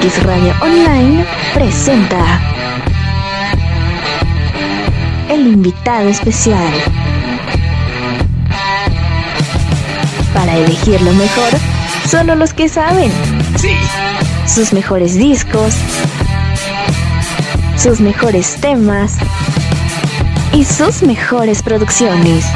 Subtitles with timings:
[0.00, 2.40] MX Radio Online presenta
[5.28, 6.72] el invitado especial.
[10.32, 11.50] Para elegir lo mejor,
[12.08, 13.12] solo los que saben.
[13.58, 13.76] Sí.
[14.46, 15.74] Sus mejores discos,
[17.76, 19.16] sus mejores temas
[20.52, 22.46] y sus mejores producciones.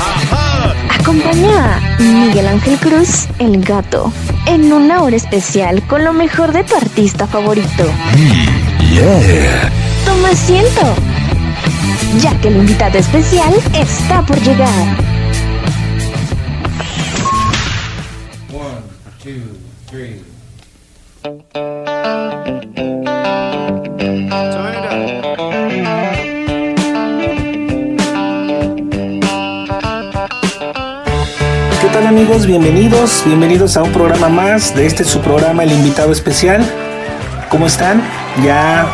[0.99, 4.13] Acompaña a Miguel Ángel Cruz, el gato,
[4.47, 7.85] en una hora especial con lo mejor de tu artista favorito.
[8.91, 9.71] Yeah.
[10.05, 10.81] Toma asiento,
[12.21, 14.99] ya que el invitado especial está por llegar.
[18.53, 18.83] One,
[19.23, 19.59] two,
[19.91, 20.34] three.
[32.25, 32.47] Amigos?
[32.47, 36.65] Bienvenidos, bienvenidos a un programa más de este su programa El Invitado Especial.
[37.51, 38.03] ¿Cómo están?
[38.43, 38.87] Ya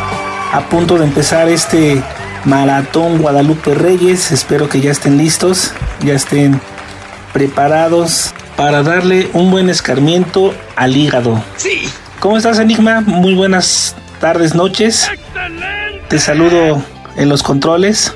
[0.51, 2.03] a punto de empezar este
[2.43, 4.33] maratón Guadalupe Reyes.
[4.33, 5.71] Espero que ya estén listos,
[6.03, 6.59] ya estén
[7.31, 11.41] preparados para darle un buen escarmiento al hígado.
[11.55, 11.83] Sí.
[12.19, 12.99] ¿Cómo estás Enigma?
[12.99, 15.09] Muy buenas tardes, noches.
[16.09, 16.83] Te saludo
[17.15, 18.13] en los controles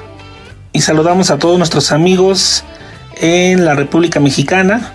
[0.74, 2.66] y saludamos a todos nuestros amigos
[3.16, 4.92] en la República Mexicana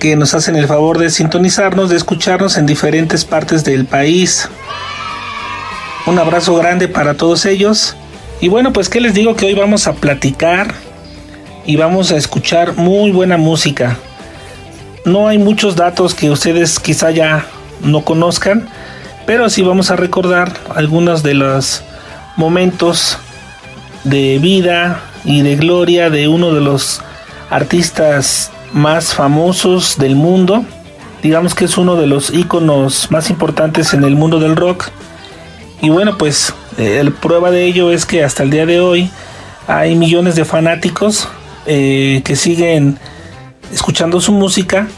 [0.00, 4.48] que nos hacen el favor de sintonizarnos, de escucharnos en diferentes partes del país.
[6.06, 7.94] Un abrazo grande para todos ellos.
[8.40, 10.74] Y bueno, pues qué les digo que hoy vamos a platicar
[11.66, 13.98] y vamos a escuchar muy buena música.
[15.04, 17.44] No hay muchos datos que ustedes quizá ya
[17.82, 18.68] no conozcan,
[19.26, 21.82] pero sí vamos a recordar algunos de los
[22.36, 23.18] momentos
[24.04, 27.02] de vida y de gloria de uno de los
[27.50, 30.64] artistas más famosos del mundo.
[31.22, 34.88] Digamos que es uno de los íconos más importantes en el mundo del rock.
[35.82, 39.10] Y bueno, pues eh, el prueba de ello es que hasta el día de hoy
[39.66, 41.28] hay millones de fanáticos
[41.66, 42.98] eh, que siguen
[43.72, 44.88] escuchando su música.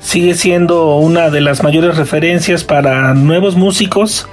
[0.00, 4.26] Sigue siendo una de las mayores referencias para nuevos músicos.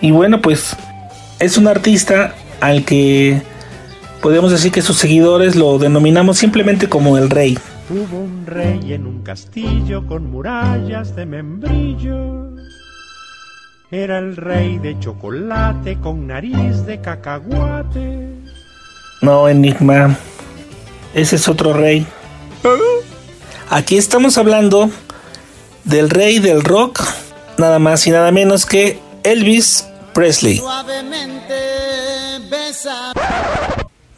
[0.00, 0.76] Y bueno, pues
[1.38, 3.40] es un artista al que
[4.20, 7.58] podemos decir que sus seguidores lo denominamos simplemente como el rey.
[7.88, 12.50] Hubo un rey en un castillo con murallas de membrillo.
[13.92, 18.34] Era el rey de chocolate con nariz de cacahuate.
[19.22, 20.18] No, Enigma.
[21.14, 22.04] Ese es otro rey.
[23.70, 24.90] Aquí estamos hablando
[25.84, 27.00] del rey del rock,
[27.56, 30.60] nada más y nada menos que Elvis Presley.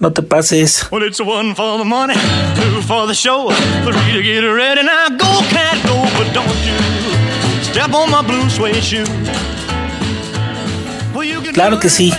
[0.01, 0.87] No te pases.
[0.93, 2.15] Well, it's one for the money,
[2.55, 3.51] two for the show,
[3.83, 4.85] three to get ready.
[4.85, 6.79] Now go, cat, go, but don't you
[7.65, 9.05] step on my blue suede shoe.
[11.13, 12.15] Well, you can Claro que sí.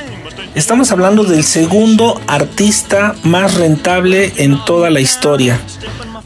[0.56, 5.57] Estamos hablando del segundo artista más rentable en toda la historia.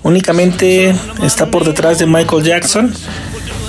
[0.02, 2.92] Únicamente está por detrás de Michael Jackson.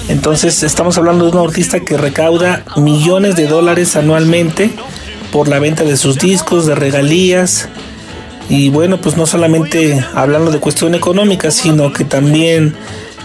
[0.09, 4.71] Entonces estamos hablando de un artista que recauda millones de dólares anualmente
[5.35, 7.69] por la venta de sus discos, de regalías.
[8.49, 12.77] Y bueno, pues no solamente hablando de cuestión económica, sino que también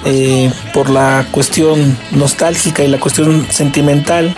[0.05, 4.35] eh, por la cuestión nostálgica y la cuestión sentimental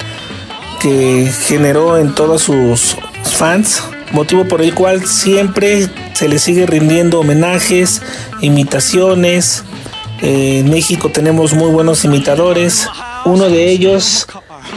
[0.81, 3.81] que generó en todos sus fans,
[4.11, 8.01] motivo por el cual siempre se le sigue rindiendo homenajes,
[8.41, 9.63] imitaciones.
[10.21, 12.89] Eh, en México tenemos muy buenos imitadores.
[13.23, 14.27] Uno de ellos,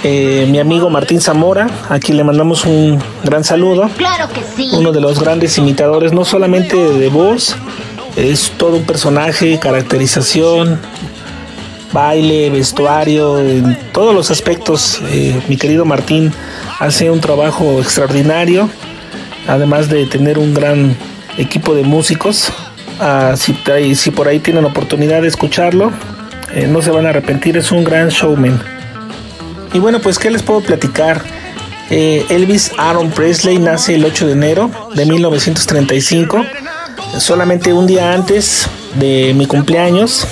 [0.04, 3.88] eh, mi amigo Martín Zamora, a quien le mandamos un gran saludo.
[3.96, 4.68] Claro que sí.
[4.74, 7.56] Uno de los grandes imitadores, no solamente de voz,
[8.14, 10.78] es todo un personaje, caracterización,
[11.90, 15.00] baile, vestuario, en todos los aspectos.
[15.10, 16.32] eh, mi querido Martín
[16.78, 18.68] hace un trabajo extraordinario,
[19.48, 20.94] además de tener un gran
[21.38, 22.52] equipo de músicos.
[23.00, 25.92] Ah, si, por ahí tienen oportunidad de escucharlo,
[26.52, 28.73] eh, no se van a arrepentir, es un gran showman.
[29.74, 31.22] Y bueno, pues, ¿qué les puedo platicar?
[31.90, 36.44] Eh, Elvis Aaron Presley nace el 8 de enero de 1935,
[37.18, 40.26] solamente un día antes de mi cumpleaños,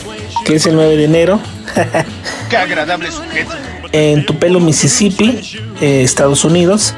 [0.46, 1.40] que es el 9 de enero,
[2.50, 3.52] Qué agradable sujeto.
[3.92, 6.94] en Tupelo, Mississippi, eh, Estados Unidos.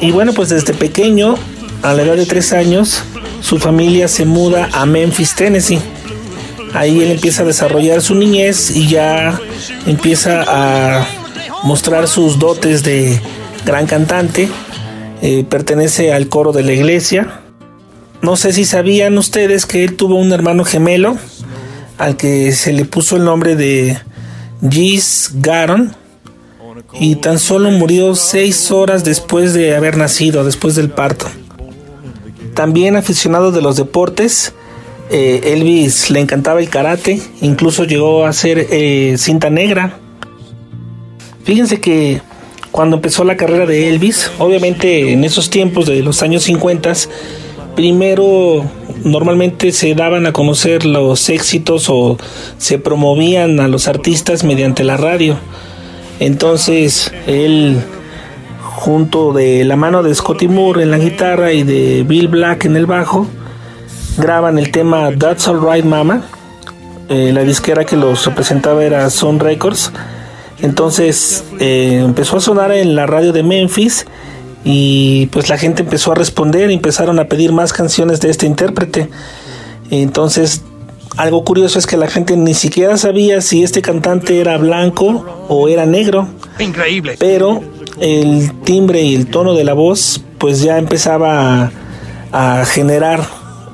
[0.00, 1.34] Y bueno, pues desde pequeño,
[1.82, 3.02] a la edad de 3 años,
[3.40, 5.80] su familia se muda a Memphis, Tennessee.
[6.72, 9.38] Ahí él empieza a desarrollar su niñez y ya
[9.86, 11.06] empieza a
[11.64, 13.20] mostrar sus dotes de
[13.66, 14.48] gran cantante.
[15.22, 17.40] Eh, pertenece al coro de la iglesia.
[18.22, 21.16] No sé si sabían ustedes que él tuvo un hermano gemelo
[21.98, 23.98] al que se le puso el nombre de
[24.68, 25.96] Gis Garon.
[27.00, 31.26] y tan solo murió seis horas después de haber nacido, después del parto.
[32.54, 34.52] También aficionado de los deportes,
[35.10, 39.98] eh, Elvis le encantaba el karate, incluso llegó a ser eh, cinta negra.
[41.44, 42.20] Fíjense que
[42.70, 46.92] cuando empezó la carrera de Elvis, obviamente en esos tiempos de los años 50,
[47.76, 48.64] primero
[49.04, 52.18] normalmente se daban a conocer los éxitos o
[52.58, 55.36] se promovían a los artistas mediante la radio.
[56.18, 57.78] Entonces él
[58.60, 62.76] junto de la mano de Scotty Moore en la guitarra y de Bill Black en
[62.76, 63.26] el bajo,
[64.16, 66.22] graban el tema That's Alright Mama.
[67.08, 69.92] Eh, la disquera que los representaba era Sun Records.
[70.64, 74.06] Entonces eh, empezó a sonar en la radio de Memphis
[74.64, 79.10] y pues la gente empezó a responder, empezaron a pedir más canciones de este intérprete.
[79.90, 80.62] Entonces
[81.18, 85.68] algo curioso es que la gente ni siquiera sabía si este cantante era blanco o
[85.68, 86.28] era negro.
[86.58, 87.16] Increíble.
[87.18, 87.62] Pero
[88.00, 91.70] el timbre y el tono de la voz pues ya empezaba
[92.32, 93.22] a, generar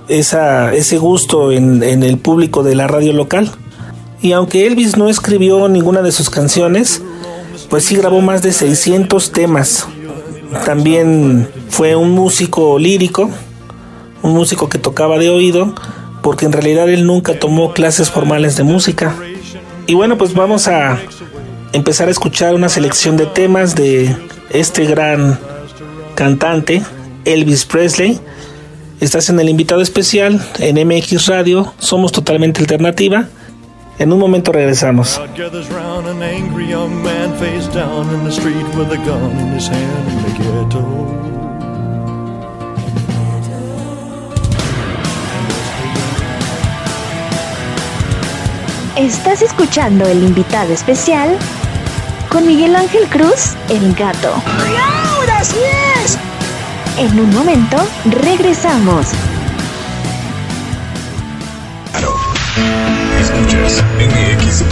[0.08, 3.52] esa, ese gusto en, en el público de la radio local.
[4.22, 7.02] Y aunque Elvis no escribió ninguna de sus canciones,
[7.70, 9.86] pues sí grabó más de 600 temas.
[10.64, 13.30] También fue un músico lírico,
[14.22, 15.74] un músico que tocaba de oído,
[16.22, 19.14] porque en realidad él nunca tomó clases formales de música.
[19.86, 20.98] Y bueno, pues vamos a
[21.72, 24.14] empezar a escuchar una selección de temas de
[24.50, 25.38] este gran
[26.14, 26.82] cantante,
[27.24, 28.20] Elvis Presley.
[29.00, 33.28] Estás en el invitado especial en MX Radio, somos totalmente alternativa.
[34.00, 35.20] En un momento regresamos.
[48.96, 51.36] Estás escuchando el invitado especial
[52.30, 54.32] con Miguel Ángel Cruz, el gato.
[54.46, 55.58] ¡Ahora sí!
[56.96, 57.76] En un momento
[58.06, 59.08] regresamos.
[63.20, 64.62] Escuchas MX.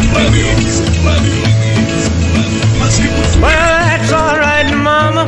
[3.40, 5.26] Well, that's alright, mama.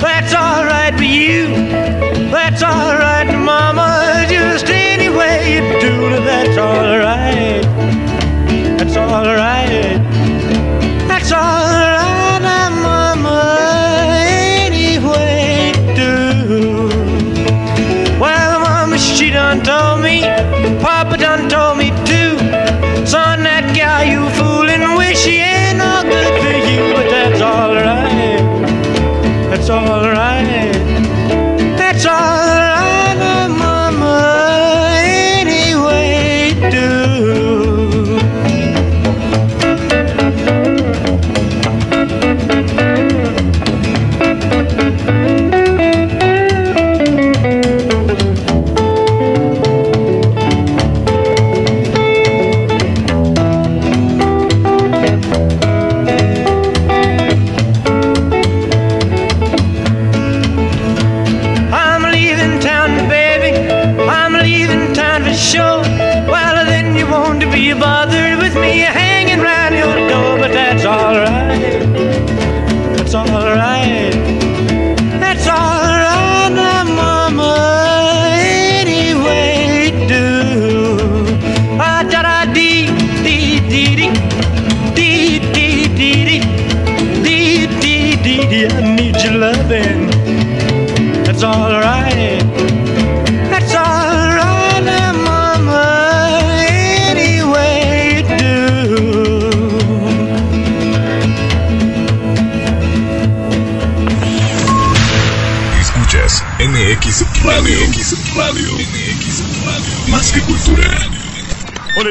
[0.00, 1.48] That's alright for you.
[2.30, 4.25] That's alright, mama.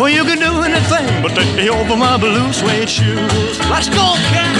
[0.00, 3.58] Well, you can do anything but take me over my blue suede shoes.
[3.68, 4.59] Let's go, cat.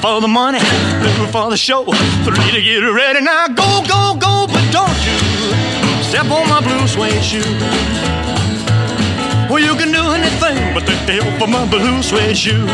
[0.00, 1.84] For the money, two for the show,
[2.24, 3.20] three to get ready.
[3.20, 5.18] Now go, go, go, but don't you
[6.04, 7.42] step on my blue suede shoe.
[9.50, 12.66] Well, you can do anything but the hell for my blue suede shoe.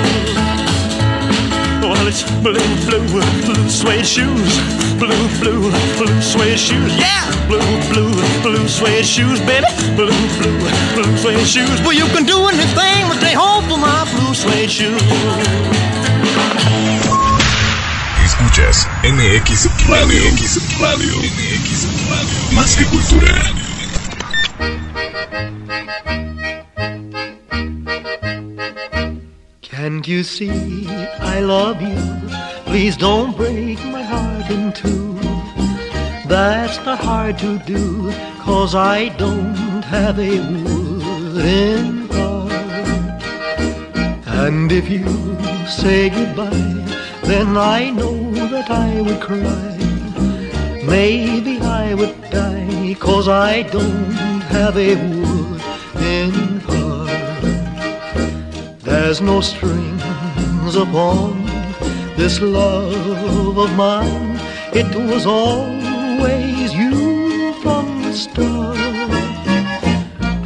[1.81, 3.07] Well, it's blue, blue,
[3.45, 4.59] blue suede shoes.
[4.99, 6.97] Blue, blue, blue suede shoes.
[6.97, 7.25] Yeah!
[7.49, 7.61] Blue,
[7.93, 9.67] blue, blue suede shoes, baby.
[9.97, 10.59] Blue, blue,
[10.95, 11.81] blue suede shoes.
[11.83, 15.01] Well, you can do anything but stay home for my blue suede shoes.
[18.65, 20.23] MX Radio.
[20.33, 21.15] MX Radio.
[21.21, 22.39] MX Radio.
[22.55, 23.35] Más que cultura.
[29.61, 30.87] Can't you see
[31.21, 32.01] I love you?
[32.65, 35.13] Please don't break my heart in two.
[36.27, 43.23] That's not hard to do, cause I don't have a wooden heart.
[44.27, 45.05] And if you
[45.69, 46.94] say goodbye,
[47.25, 49.77] then I know that I would cry.
[50.87, 57.41] Maybe I would die, cause I don't have a wooden heart.
[58.81, 61.45] There's no strings upon
[62.17, 64.39] this love of mine.
[64.73, 68.77] It was always you from the start.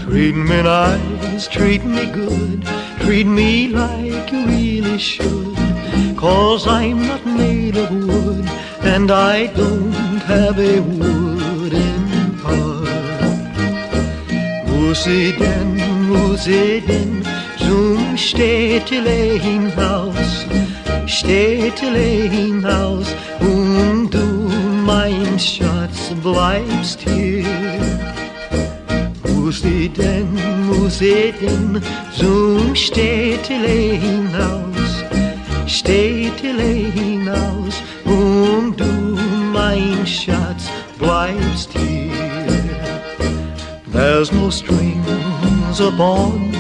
[0.01, 2.65] Treat me nice, treat me good,
[3.01, 5.58] treat me like you really should.
[6.19, 8.49] Cause I'm not made of wood,
[8.83, 9.93] and I don't
[10.27, 12.89] have a wooden heart.
[14.67, 15.77] Musi den,
[16.09, 17.23] musi den,
[17.57, 20.47] zum Städtelein-Haus,
[21.07, 24.51] Städtelein-Haus, und du,
[24.85, 27.45] mein Schatz, bleibst hier.
[29.97, 30.29] Denn,
[30.67, 31.81] muss ich denn
[32.15, 34.68] zum Städtelein hinaus,
[35.89, 39.19] Städtelein hinaus und du,
[39.55, 40.69] mein Schatz,
[40.99, 42.13] bleibst hier.
[43.91, 46.53] There's no strings upon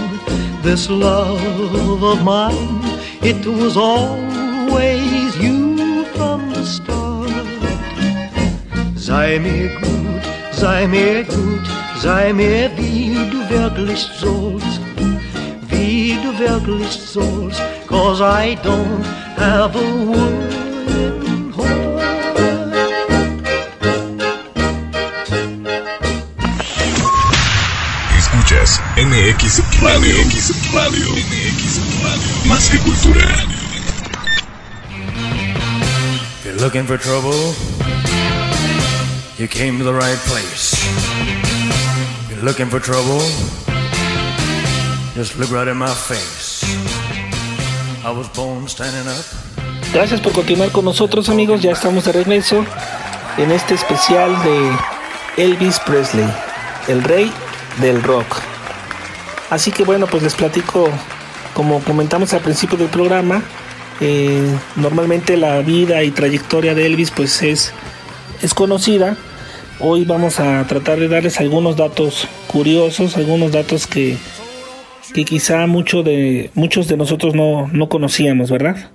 [0.62, 2.80] this love of mine.
[3.20, 7.28] It was always you from the start.
[8.96, 11.68] Sei mir gut, sei mir gut,
[12.00, 14.80] sei mir wie du wirklich sollst,
[16.18, 19.04] wie du wirklich sollst, cause I don't
[19.36, 21.98] have a wooden heart.
[28.16, 30.16] Escuchas MX Radio.
[30.16, 31.08] MX Radio.
[31.14, 32.48] MX Radio.
[32.48, 33.28] Más que cultura.
[36.38, 37.54] If you're looking for trouble,
[39.38, 40.74] you came to the right place.
[42.24, 43.20] If you're looking for trouble,
[49.92, 52.64] Gracias por continuar con nosotros amigos, ya estamos de regreso
[53.36, 56.24] en este especial de Elvis Presley,
[56.86, 57.32] el rey
[57.80, 58.26] del rock.
[59.50, 60.88] Así que bueno, pues les platico,
[61.52, 63.42] como comentamos al principio del programa,
[64.00, 67.72] eh, normalmente la vida y trayectoria de Elvis pues es,
[68.40, 69.16] es conocida.
[69.80, 74.16] Hoy vamos a tratar de darles algunos datos curiosos, algunos datos que,
[75.14, 78.90] que quizá mucho de, muchos de nosotros no, no conocíamos, ¿verdad?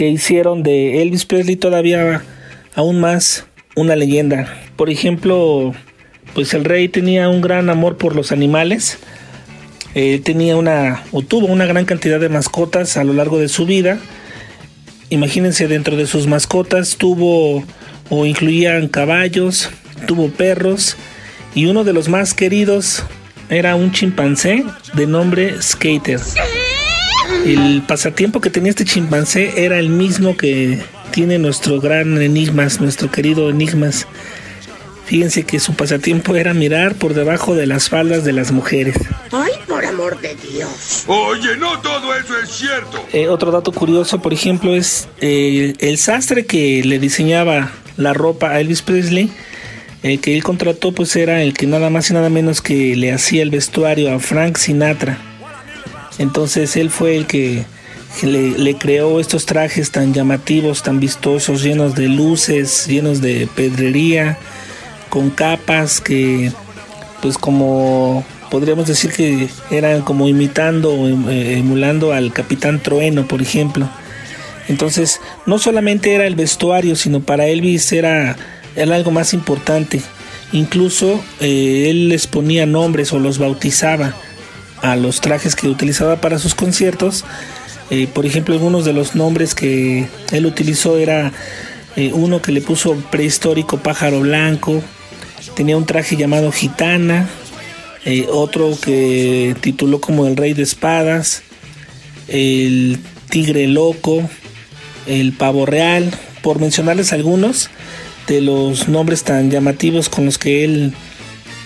[0.00, 2.22] que hicieron de Elvis Presley todavía
[2.74, 3.44] aún más
[3.76, 4.48] una leyenda.
[4.76, 5.74] Por ejemplo,
[6.32, 8.98] pues el rey tenía un gran amor por los animales.
[9.94, 13.66] Eh, tenía una o tuvo una gran cantidad de mascotas a lo largo de su
[13.66, 13.98] vida.
[15.10, 17.62] Imagínense dentro de sus mascotas tuvo
[18.08, 19.68] o incluían caballos,
[20.06, 20.96] tuvo perros
[21.54, 23.04] y uno de los más queridos
[23.50, 24.64] era un chimpancé
[24.94, 26.20] de nombre Skater.
[27.44, 30.78] El pasatiempo que tenía este chimpancé era el mismo que
[31.10, 34.06] tiene nuestro gran Enigmas, nuestro querido Enigmas.
[35.04, 38.94] Fíjense que su pasatiempo era mirar por debajo de las faldas de las mujeres.
[39.32, 41.02] Ay, por amor de Dios.
[41.08, 43.04] Oye, no todo eso es cierto.
[43.12, 48.50] Eh, otro dato curioso, por ejemplo, es eh, el sastre que le diseñaba la ropa
[48.50, 49.32] a Elvis Presley.
[50.02, 53.12] El que él contrató, pues era el que nada más y nada menos que le
[53.12, 55.18] hacía el vestuario a Frank Sinatra.
[56.18, 57.64] Entonces él fue el que
[58.22, 64.38] le, creó estos trajes tan llamativos, tan vistosos, llenos de luces, llenos de pedrería,
[65.08, 66.52] con capas que,
[67.22, 73.40] pues como podríamos decir que eran como imitando o eh, emulando al Capitán Trueno, por
[73.40, 73.88] ejemplo.
[74.68, 78.36] Entonces, no solamente era el vestuario, sino para Elvis era,
[78.82, 80.02] era algo más importante.
[80.52, 84.14] Incluso eh, él les ponía nombres o los bautizaba
[84.82, 87.24] a los trajes que utilizaba para sus conciertos.
[87.90, 91.32] Eh, por ejemplo, algunos de los nombres que él utilizó era
[92.12, 94.80] uno que le puso prehistórico pájaro blanco,
[95.54, 97.28] tenía un traje llamado gitana,
[98.04, 101.42] eh, otro que tituló como el Rey de Espadas,
[102.28, 104.28] el Tigre Loco,
[105.06, 106.10] el Pavo Real,
[106.42, 107.68] por mencionarles algunos
[108.30, 110.94] de los nombres tan llamativos con los que él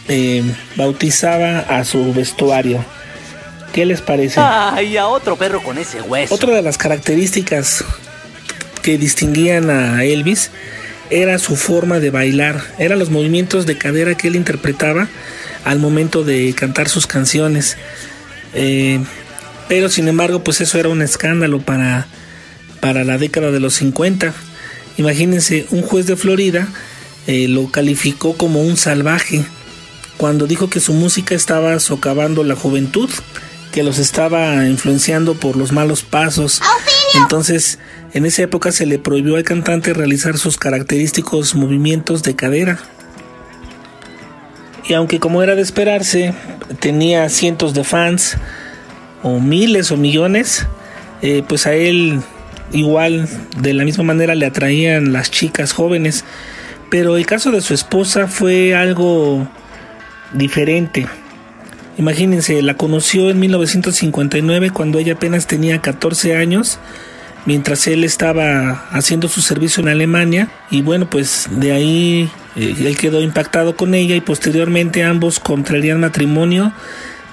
[0.08, 0.42] eh,
[0.76, 2.82] bautizaba a su vestuario.
[3.74, 4.40] ¿Qué les parece?
[4.40, 6.34] Ay, a otro perro con ese hueso.
[6.34, 7.84] Otra de las características
[8.80, 10.52] que distinguían a Elvis
[11.10, 15.08] era su forma de bailar, eran los movimientos de cadera que él interpretaba
[15.66, 17.76] al momento de cantar sus canciones.
[18.54, 19.00] Eh,
[19.68, 22.06] pero sin embargo, pues eso era un escándalo para,
[22.80, 24.32] para la década de los 50.
[24.96, 26.68] Imagínense, un juez de Florida
[27.26, 29.44] eh, lo calificó como un salvaje
[30.16, 33.10] cuando dijo que su música estaba socavando la juventud,
[33.72, 36.60] que los estaba influenciando por los malos pasos.
[37.14, 37.78] Entonces,
[38.12, 42.78] en esa época se le prohibió al cantante realizar sus característicos movimientos de cadera.
[44.86, 46.34] Y aunque como era de esperarse,
[46.78, 48.36] tenía cientos de fans,
[49.24, 50.66] o miles o millones,
[51.22, 52.20] eh, pues a él
[52.74, 53.28] igual
[53.58, 56.24] de la misma manera le atraían las chicas jóvenes.
[56.90, 59.48] Pero el caso de su esposa fue algo
[60.32, 61.06] diferente.
[61.96, 66.78] Imagínense, la conoció en 1959 cuando ella apenas tenía 14 años
[67.46, 72.96] mientras él estaba haciendo su servicio en Alemania y bueno pues de ahí eh, él
[72.96, 76.72] quedó impactado con ella y posteriormente ambos contrarían matrimonio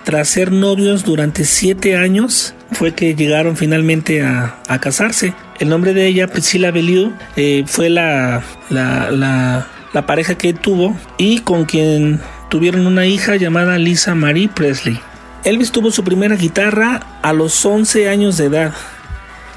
[0.04, 5.34] tras ser novios durante siete años fue que llegaron finalmente a, casarse.
[5.60, 9.68] El nombre de ella Priscilla Bellew eh, fue la, la,
[10.08, 15.00] pareja que tuvo y con quien tuvieron una hija llamada Lisa Marie Presley.
[15.44, 18.74] Elvis tuvo su primera guitarra a los 11 años de edad.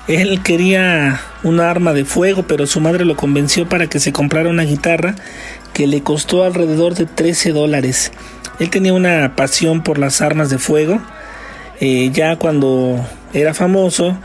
[0.08, 4.50] Él quería un arma de fuego, pero su madre lo convenció para que se comprara
[4.50, 5.14] una guitarra
[5.72, 8.12] que le costó alrededor de 13 dólares.
[8.58, 11.00] Él tenía una pasión por las armas de fuego.
[11.80, 14.16] Eh, ya cuando era famoso,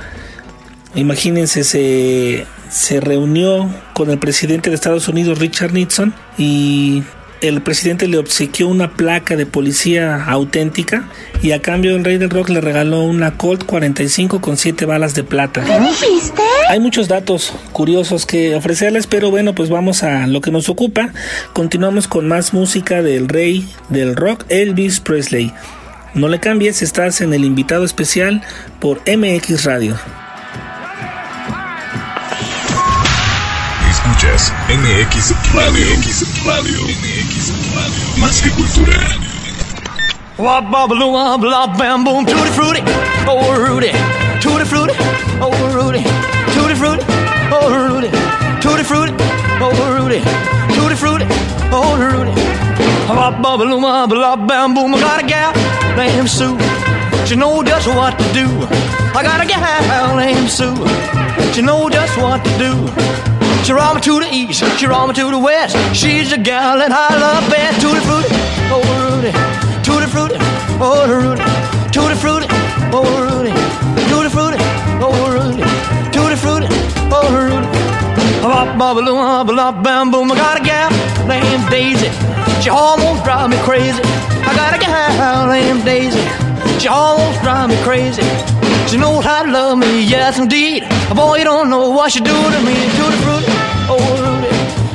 [0.96, 7.04] imagínense, se, se reunió con el presidente de Estados Unidos, Richard Nixon, y
[7.42, 11.10] el presidente le obsequió una placa de policía auténtica
[11.42, 15.16] y a cambio el rey del rock le regaló una Colt 45 con 7 balas
[15.16, 15.64] de plata.
[15.64, 16.42] ¿Qué dijiste?
[16.70, 21.12] Hay muchos datos curiosos que ofrecerles, pero bueno, pues vamos a lo que nos ocupa.
[21.54, 25.54] Continuamos con más música del rey del rock, Elvis Presley.
[26.14, 28.42] No le cambies, estás en el invitado especial
[28.80, 29.96] por MX Radio.
[34.70, 35.88] MX Radio.
[35.98, 38.18] MX Radio.
[38.18, 39.00] Más que cultura.
[40.38, 42.84] Wop bubble wop lop bam boom tutti frutti
[43.28, 43.92] oh Rudy
[44.40, 44.94] tutti frutti
[45.42, 46.04] oh Rudy
[46.54, 47.04] tutti frutti
[47.52, 48.10] oh Rudy
[48.62, 49.14] tutti frutti
[49.60, 50.22] oh Rudy
[50.76, 51.26] tutti frutti
[51.72, 52.32] oh Rudy
[53.10, 55.52] Wop bubble wop lop bam boom I got a gal
[55.98, 56.56] named Sue
[57.26, 58.46] she know just what to do
[59.18, 60.76] I got a gal named Sue
[61.54, 63.39] she know just what to do
[63.70, 65.78] she roll me to the east, she roll me to the west.
[65.94, 67.78] She's the gal that I love best.
[67.78, 68.34] Tutti frutti,
[68.74, 69.30] oh Rudy,
[69.86, 70.38] tutti frutti,
[70.82, 71.46] oh Rudy,
[71.94, 72.48] tutti frutti,
[72.90, 73.54] oh Rudy,
[74.10, 74.58] tutti frutti,
[75.06, 75.62] oh Rudy,
[76.10, 76.66] tutti frutti,
[77.14, 77.70] oh Rudy.
[78.42, 80.32] Bop bop bop bam boom.
[80.32, 80.90] I got a gal
[81.28, 82.10] named Daisy.
[82.64, 84.02] She almost drive me crazy.
[84.50, 86.26] I got a gal named Daisy.
[86.80, 88.26] She almost drive me crazy.
[88.90, 90.82] She knows how to love me, yes indeed.
[91.14, 92.74] Boy, you don't know what she do to me.
[92.98, 93.59] Tutti frutti,
[93.90, 94.50] oh Rudy,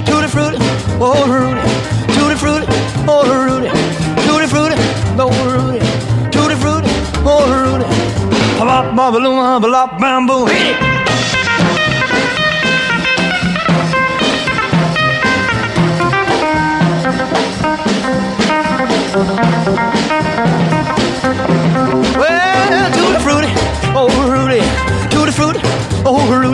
[0.05, 0.59] tutti frutti,
[0.99, 1.61] oh Rudy,
[2.07, 2.67] tutti frutti,
[3.07, 3.69] oh Rudy,
[4.27, 4.77] tutti frutti,
[5.17, 5.79] oh Rudy,
[6.31, 6.91] tutti frutti,
[7.25, 7.85] oh Rudy.
[8.59, 10.49] Bop bop bop bop bam boom.
[10.49, 11.85] Hit it.
[21.55, 23.49] Well, tutti frutti,
[23.95, 24.61] oh Rudy,
[25.09, 25.61] tutti frutti,
[26.05, 26.54] oh Rudy,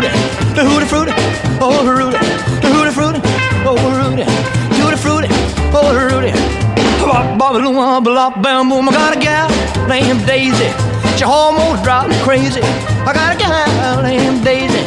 [7.52, 7.64] Rudy.
[7.74, 8.88] Bop bop bop bop bam boom.
[8.88, 9.48] I got a gal
[9.88, 10.70] named Daisy.
[11.16, 12.60] She almost drive me crazy.
[12.62, 14.84] I got a gal named Daisy.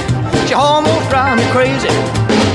[0.47, 1.89] She almost drive me crazy.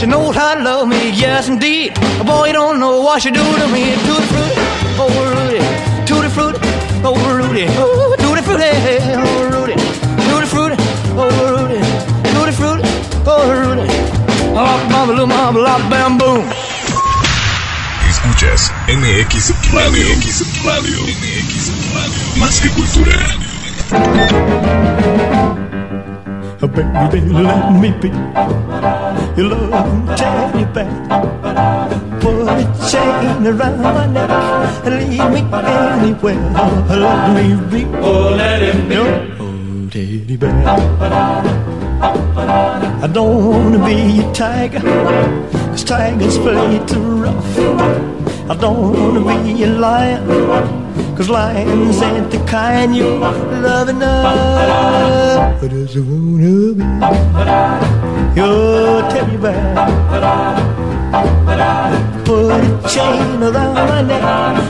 [0.00, 1.94] She knows how to love me, yes indeed.
[2.24, 3.94] Boy, you don't know what she do to me.
[4.06, 4.60] Tutti frutti,
[4.98, 5.60] oh Rudy.
[6.06, 6.60] Tutti frutti,
[7.04, 7.66] oh Rudy.
[7.76, 8.70] Oh, tutti frutti,
[9.14, 9.74] oh Rudy.
[10.28, 10.76] Tutti frutti,
[11.16, 11.80] oh Rudy.
[12.32, 12.88] Tutti frutti,
[13.26, 13.86] oh Rudy.
[14.54, 16.44] Mama, little mama, lot bam boom.
[18.38, 20.06] Escuchas MX Radio.
[20.14, 20.98] MX Radio.
[21.02, 22.22] MX Radio.
[22.38, 23.18] Más que cultura.
[26.60, 28.10] Baby, let me be
[29.36, 30.86] your love teddy bear.
[32.20, 34.30] Put a chain around my neck
[34.84, 36.38] and leave me anywhere.
[36.90, 37.86] Let me be.
[38.00, 38.94] Oh, let him be.
[38.94, 40.54] Your teddy bear.
[43.00, 48.27] I don't wanna be a tiger, cause tigers play too rough.
[48.50, 50.24] I don't wanna be a lion,
[51.14, 53.18] cause lions ain't the kind you
[53.60, 55.60] love enough.
[55.60, 56.84] But I just wanna be
[58.34, 59.74] your teddy bear.
[62.24, 64.24] Put a chain around my neck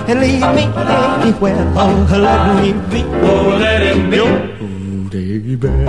[0.09, 1.63] and leave me anywhere.
[1.77, 3.03] Oh, let me be.
[3.23, 4.17] Oh, let him be.
[4.17, 4.35] Your
[5.09, 5.87] teddy bear.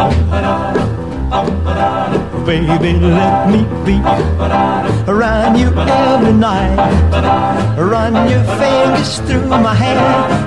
[1.30, 4.00] Baby, let me be
[5.08, 6.76] around you every night.
[7.78, 10.00] Run your fingers through my hair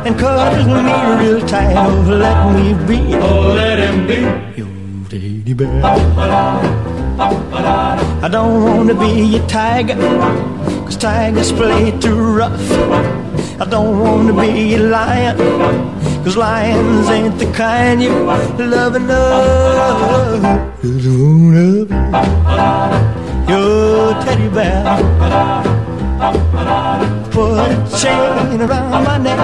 [0.04, 1.76] and cuddle me real tight.
[1.76, 3.14] Oh, let me be.
[3.14, 4.20] Oh, let him be
[4.56, 4.68] your
[5.08, 5.82] teddy bear.
[8.24, 9.94] I don't wanna be a tiger,
[10.84, 12.70] cause tigers play too rough.
[13.60, 15.36] I don't wanna be a lion,
[16.24, 20.42] cause lions ain't the kind you love enough.
[20.82, 21.94] Just wanna be
[23.50, 24.82] your teddy bear.
[27.30, 27.66] Put a
[28.00, 29.38] chain around my neck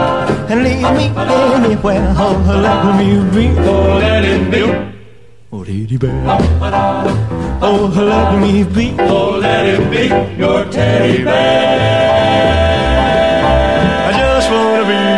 [0.51, 2.14] and leave me anywhere.
[2.17, 3.47] Oh, let me be.
[3.59, 4.62] Oh, let it be.
[5.53, 6.38] Oh, teddy bear.
[7.61, 8.95] Oh, let me be.
[9.01, 10.05] Oh, let it be
[10.38, 12.79] your teddy bear.
[14.07, 15.17] I just wanna be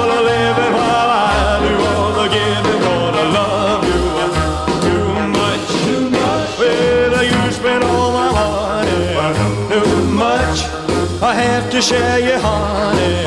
[11.81, 13.25] share you, honey,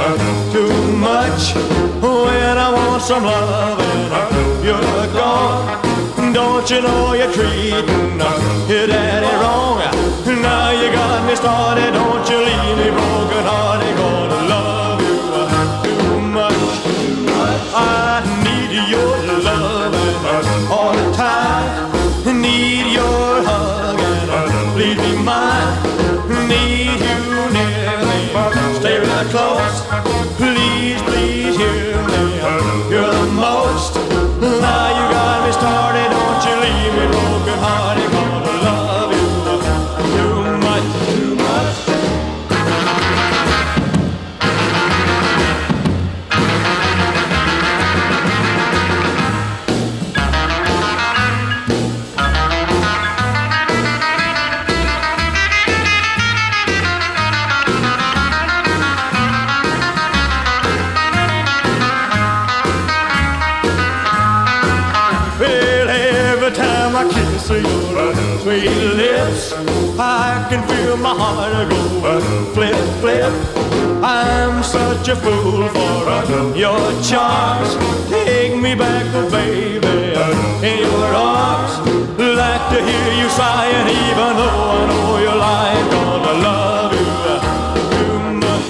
[0.53, 1.55] too much.
[2.01, 5.83] When I want some loving, you're gone.
[6.33, 8.19] Don't you know you're treating
[8.69, 9.81] your daddy wrong?
[10.41, 13.24] Now you got me started, don't you leave me broken
[29.35, 29.94] close.
[68.61, 69.53] Sweet lips.
[69.99, 72.21] I can feel my heart go
[72.55, 73.33] flip, flip.
[74.03, 77.75] I'm such a fool for your charms.
[78.11, 80.15] Take me back, oh baby,
[80.69, 81.73] in your arms.
[82.19, 85.87] Like to hear you sighing, even though I know you're lying.
[85.95, 87.11] Gonna love you
[87.95, 88.69] too much.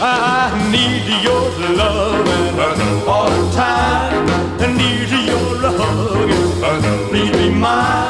[0.00, 4.26] I need your love all the time.
[4.60, 6.30] I need your hug.
[7.10, 8.05] Please be mine.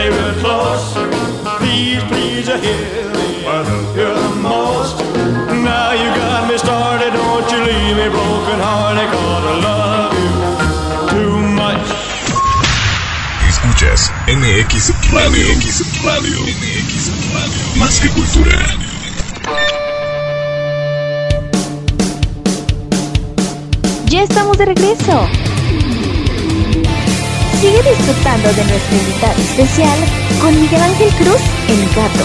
[0.00, 0.94] Stay real close.
[1.58, 3.44] Please, please, hear me.
[3.94, 4.96] You're the most.
[5.60, 7.12] Now you got me started.
[7.12, 9.10] Don't you leave me broken hearted.
[9.12, 10.32] Gonna love you
[11.12, 11.84] too much.
[13.46, 15.46] Escuchas MX Radio.
[15.58, 16.38] MX Radio.
[16.48, 17.62] MX Radio.
[17.76, 18.56] Más que cultura.
[24.06, 25.49] Ya estamos de regreso.
[27.60, 29.98] Sigue disfrutando de nuestro invitado especial
[30.40, 32.24] con Miguel Ángel Cruz, el gato.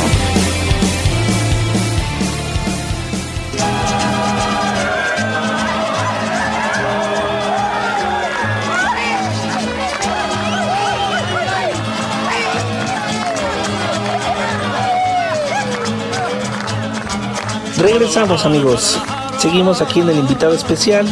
[17.77, 18.97] Regresamos amigos,
[19.37, 21.05] seguimos aquí en el invitado especial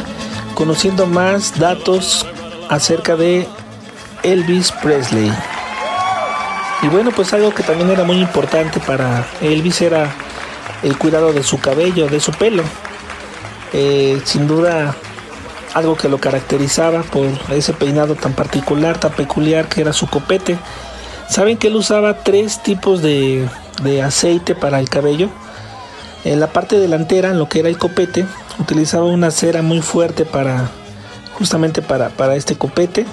[0.55, 2.25] conociendo más datos
[2.69, 3.49] acerca de
[4.23, 5.31] Elvis Presley.
[6.81, 10.13] Y bueno, pues algo que también era muy importante para Elvis era
[10.81, 12.63] el cuidado de su cabello, de su pelo.
[13.71, 14.95] Eh, sin duda
[15.73, 20.57] algo que lo caracterizaba por ese peinado tan particular, tan peculiar que era su copete.
[21.29, 23.47] Saben que él usaba tres tipos de,
[23.81, 25.29] de aceite para el cabello.
[26.25, 28.25] En la parte delantera, en lo que era el copete,
[28.59, 30.69] utilizaba una cera muy fuerte para
[31.37, 33.05] justamente para, para este copete.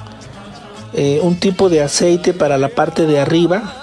[0.93, 3.75] Eh, un tipo de aceite para la parte de arriba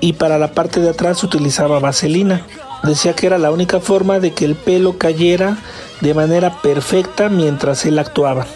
[0.00, 2.44] y para la parte de atrás utilizaba vaselina.
[2.82, 5.58] Decía que era la única forma de que el pelo cayera
[6.00, 8.46] de manera perfecta mientras él actuaba.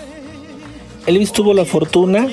[1.06, 2.28] Elvis tuvo la fortuna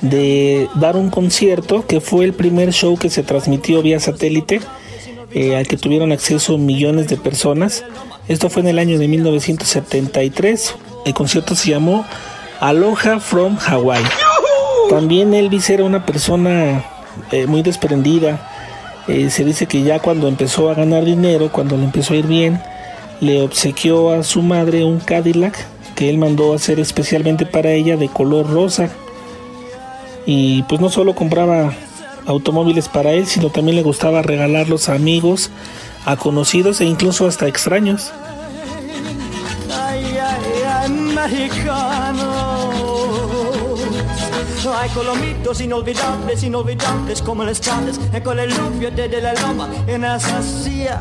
[0.00, 4.60] de dar un concierto que fue el primer show que se transmitió vía satélite
[5.32, 7.84] eh, al que tuvieron acceso millones de personas.
[8.28, 10.74] Esto fue en el año de 1973.
[11.04, 12.06] El concierto se llamó
[12.60, 14.04] Aloha from Hawaii.
[14.88, 16.84] También Elvis era una persona
[17.32, 18.40] eh, muy desprendida.
[19.08, 22.26] Eh, se dice que ya cuando empezó a ganar dinero, cuando le empezó a ir
[22.26, 22.60] bien,
[23.20, 28.08] le obsequió a su madre un Cadillac que él mandó hacer especialmente para ella de
[28.08, 28.90] color rosa.
[30.26, 31.72] Y pues no solo compraba
[32.26, 35.50] automóviles para él, sino también le gustaba regalarlos a amigos,
[36.04, 38.12] a conocidos e incluso hasta extraños.
[39.70, 40.46] Ay, ay.
[44.78, 50.02] Hay colomitos inolvidables, inolvidables como las tardes, y con el rubio de la loma, en
[50.20, 51.00] sillas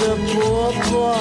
[0.00, 1.14] de boba.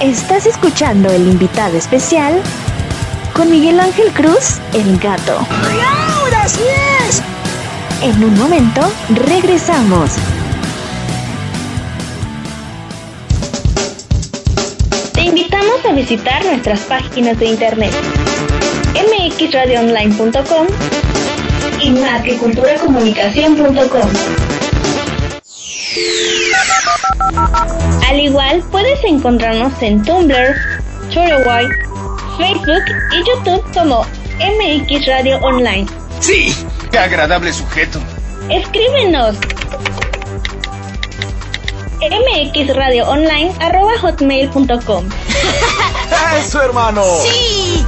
[0.00, 2.40] Estás escuchando el invitado especial
[3.34, 5.36] con Miguel Ángel Cruz, el gato.
[5.36, 6.62] ¡Ahora sí
[7.06, 7.22] es!
[8.00, 10.12] En un momento, regresamos.
[15.22, 17.94] Te invitamos a visitar nuestras páginas de internet
[18.92, 20.66] mxradioonline.com
[21.80, 24.10] y masqueculturacomunicación.com.
[28.08, 30.56] Al igual, puedes encontrarnos en Tumblr,
[31.14, 31.68] Twitter,
[32.36, 32.82] Facebook
[33.12, 34.04] y YouTube como
[34.40, 35.86] MX Radio Online.
[36.18, 36.52] Sí,
[36.90, 38.00] qué agradable sujeto.
[38.50, 39.36] Escríbenos
[42.10, 45.04] mxradioonline.hotmail.com
[46.38, 47.02] ¡Eso, hermano!
[47.22, 47.84] ¡Sí!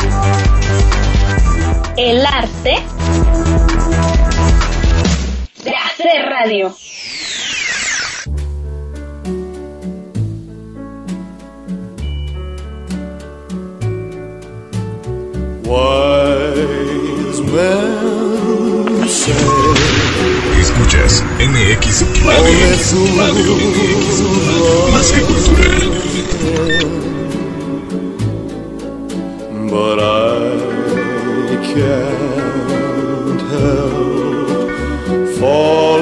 [1.97, 2.83] El arte
[5.65, 6.75] de hacer radio.
[15.67, 17.84] Wise men
[21.49, 22.05] MX.
[22.25, 22.77] Radio.
[24.93, 25.75] Más que cultura.
[29.71, 34.49] But I can't help
[35.39, 35.94] falling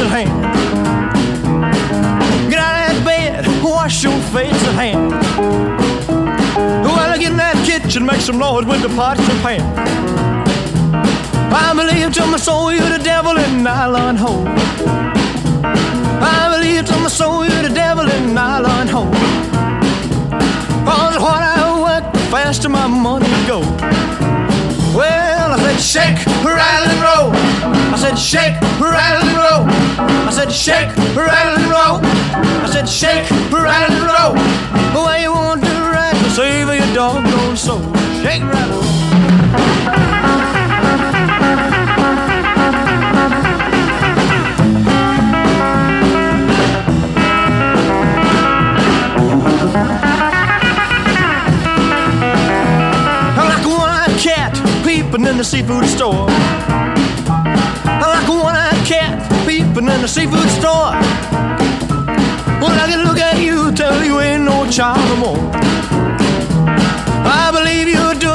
[0.00, 0.40] face and hands.
[2.50, 5.10] Get out of that bed, wash your face at hand.
[6.84, 9.60] Well, get in that kitchen, make some noise with the pots and pan.
[11.52, 14.46] I believe to my soul you're the devil in nylon hole.
[16.22, 19.12] I believe to my soul you're the devil in nylon hole.
[20.84, 23.60] Cause what I work, the faster my money go.
[24.94, 27.30] Well, I said shake, rattle and roll.
[27.94, 29.62] I said shake, rattle and roll.
[30.26, 32.00] I said shake, rattle and roll.
[32.02, 34.34] I said shake, rattle and roll.
[34.94, 37.80] The way you want to ride to save your doggone soul.
[38.22, 38.82] Shake, rattle,
[55.20, 56.26] peeping in the seafood store.
[57.84, 60.96] Like a one-eyed cat peeping in the seafood store.
[62.60, 65.50] Well, I can look at you, tell you ain't no child no more.
[67.26, 68.29] I believe you're doing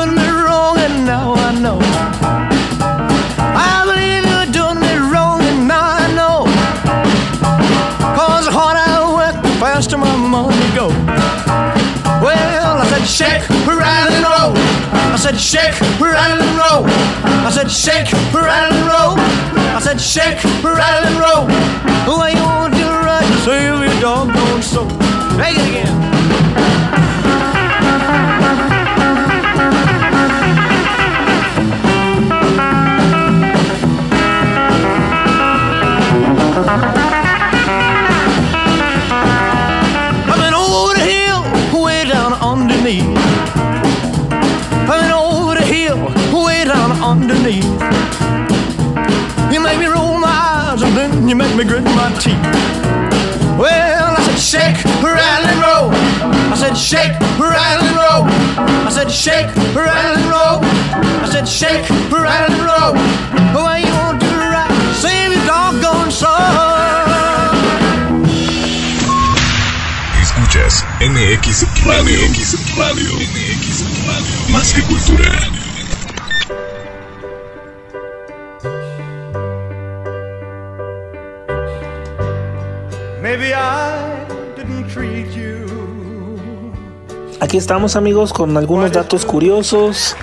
[15.26, 16.86] said shake, rattle and roll.
[16.86, 19.18] I said shake, rattle and roll.
[19.18, 21.48] I said shake, rattle and roll.
[22.06, 24.86] The way you want to right to save your doggone soul.
[25.36, 25.96] Make it again.
[36.68, 37.05] I've
[47.06, 47.64] underneath.
[49.54, 50.36] You make me roll my
[50.74, 52.42] eyes and then you make me grit my teeth.
[53.62, 55.88] Well, I said shake, rattle and roll.
[56.52, 58.24] I said shake, rattle and roll.
[58.88, 60.58] I said shake, rattle and roll.
[61.24, 62.94] I said shake, rattle and roll.
[63.54, 66.34] The way you want to ride, save your doggone soul.
[70.26, 72.20] Escuchas MX Radio.
[72.34, 72.50] MX
[72.82, 73.12] Radio.
[73.30, 73.66] MX
[74.10, 74.52] Radio.
[74.52, 75.65] Más que cultura.
[87.46, 90.16] Aquí estamos amigos con algunos datos curiosos,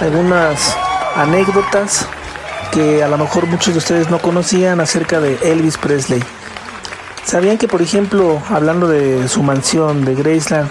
[0.00, 0.76] algunas
[1.14, 2.04] anécdotas
[2.72, 6.20] que a lo mejor muchos de ustedes no conocían acerca de Elvis Presley.
[7.24, 10.68] ¿Sabían que por ejemplo, hablando de su mansión de Graceland,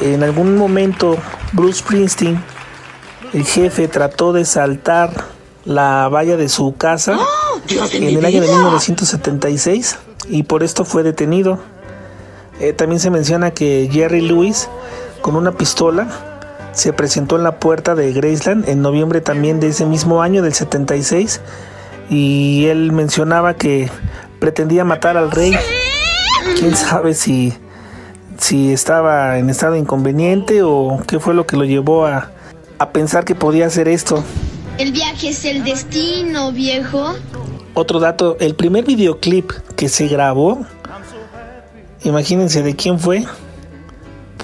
[0.00, 1.16] en algún momento
[1.50, 2.40] Bruce Springsteen,
[3.32, 5.10] el jefe, trató de saltar
[5.64, 7.18] la valla de su casa
[7.66, 8.56] Dios de en el año de vida.
[8.58, 11.58] 1976 y por esto fue detenido?
[12.60, 14.68] Eh, también se menciona que Jerry Lewis
[15.24, 16.06] con una pistola
[16.72, 20.52] se presentó en la puerta de Graceland en noviembre también de ese mismo año del
[20.52, 21.40] 76
[22.10, 23.88] y él mencionaba que
[24.38, 25.56] pretendía matar al rey.
[26.58, 27.54] Quién sabe si
[28.38, 32.30] si estaba en estado inconveniente o qué fue lo que lo llevó a,
[32.78, 34.22] a pensar que podía hacer esto.
[34.76, 37.14] El viaje es el destino, viejo.
[37.72, 40.66] Otro dato, el primer videoclip que se grabó,
[42.02, 43.24] imagínense de quién fue,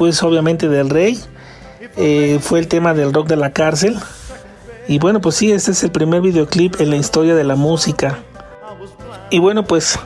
[0.00, 1.20] pues obviamente del rey,
[1.98, 3.98] eh, fue el tema del rock de la cárcel.
[4.88, 8.16] Y bueno, pues sí, este es el primer videoclip en la historia de la música.
[9.28, 9.98] Y bueno, pues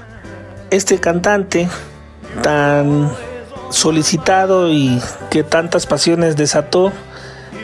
[0.71, 1.69] este cantante
[2.43, 3.09] tan
[3.71, 6.91] solicitado y que tantas pasiones desató,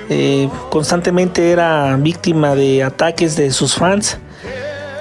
[0.08, 4.18] eh, constantemente era víctima de ataques de sus fans.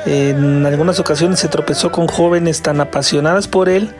[0.07, 3.93] En algunas ocasiones se tropezó con jóvenes tan apasionadas por él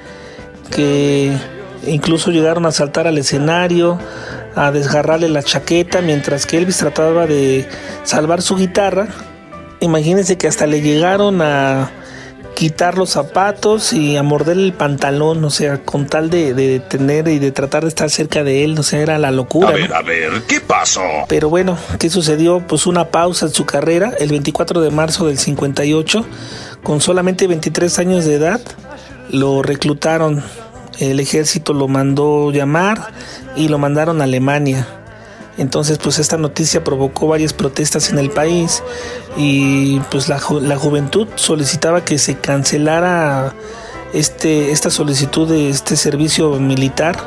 [0.71, 1.37] que
[1.85, 3.97] incluso llegaron a saltar al escenario,
[4.55, 7.67] a desgarrarle la chaqueta mientras que Elvis trataba de
[8.03, 9.07] salvar su guitarra.
[9.79, 11.91] Imagínense que hasta le llegaron a
[12.59, 17.29] quitar los zapatos y a morder el pantalón, o sea, con tal de, de tener
[17.29, 19.69] y de tratar de estar cerca de él, o sea, era la locura.
[19.69, 19.77] A ¿no?
[19.77, 21.01] ver, a ver, ¿qué pasó?
[21.29, 22.59] Pero bueno, ¿qué sucedió?
[22.67, 26.25] Pues una pausa en su carrera el 24 de marzo del 58,
[26.83, 28.59] con solamente 23 años de edad,
[29.31, 30.43] lo reclutaron,
[30.99, 33.11] el ejército lo mandó llamar
[33.55, 34.87] y lo mandaron a Alemania.
[35.57, 38.81] Entonces, pues esta noticia provocó varias protestas en el país
[39.35, 43.53] y pues la, la juventud solicitaba que se cancelara
[44.13, 47.17] este, esta solicitud de este servicio militar.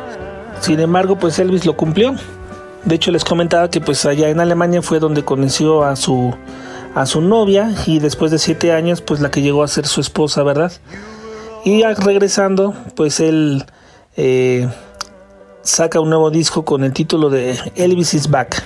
[0.61, 2.15] Sin embargo, pues Elvis lo cumplió.
[2.85, 6.35] De hecho, les comentaba que pues allá en Alemania fue donde conoció a su
[6.95, 10.01] a su novia y después de siete años, pues la que llegó a ser su
[10.01, 10.73] esposa, ¿verdad?
[11.65, 13.65] Y regresando, pues él
[14.17, 14.69] eh,
[15.63, 18.65] saca un nuevo disco con el título de Elvis is Back.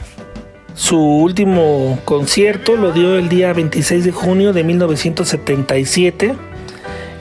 [0.74, 6.34] Su último concierto lo dio el día 26 de junio de 1977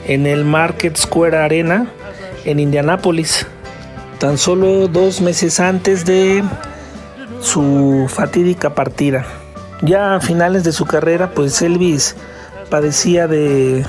[0.06, 1.90] en el Market Square Arena
[2.46, 3.46] en Indianápolis,
[4.18, 6.42] tan solo dos meses antes de
[7.40, 9.26] su fatídica partida.
[9.82, 12.16] Ya a finales de su carrera, pues Elvis
[12.70, 13.84] padecía de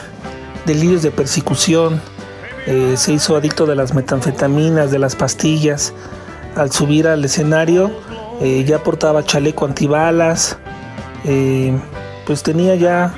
[0.67, 1.99] delirios de persecución,
[2.67, 5.93] eh, se hizo adicto de las metanfetaminas, de las pastillas.
[6.55, 7.89] Al subir al escenario,
[8.41, 10.57] eh, ya portaba chaleco antibalas,
[11.23, 11.75] eh,
[12.25, 13.15] pues tenía ya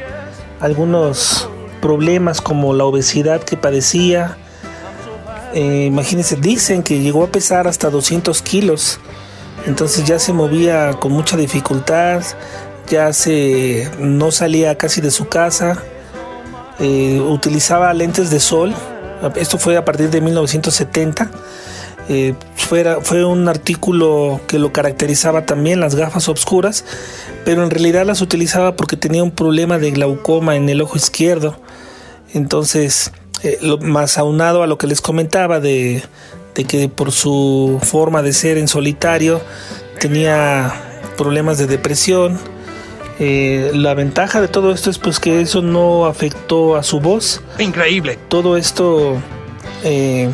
[0.62, 1.50] algunos
[1.82, 4.38] problemas como la obesidad que padecía.
[5.52, 9.00] Imagínense, dicen que llegó a pesar hasta 200 kilos,
[9.66, 12.22] entonces ya se movía con mucha dificultad,
[12.88, 15.82] ya se no salía casi de su casa,
[16.80, 18.74] utilizaba lentes de sol,
[19.36, 21.30] esto fue a partir de 1970
[22.12, 26.84] eh, fue un artículo que lo caracterizaba también, las gafas oscuras,
[27.46, 31.56] pero en realidad las utilizaba porque tenía un problema de glaucoma en el ojo izquierdo.
[32.34, 33.12] Entonces,
[33.44, 36.02] eh, más aunado a lo que les comentaba de,
[36.56, 39.40] de que por su forma de ser en solitario
[40.00, 40.74] tenía
[41.16, 42.40] problemas de depresión.
[43.20, 47.42] Eh, la ventaja de todo esto es pues que eso no afectó a su voz.
[47.60, 48.18] Increíble.
[48.30, 49.18] Todo esto
[49.84, 50.30] eh,